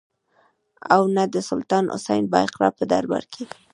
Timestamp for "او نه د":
0.95-1.35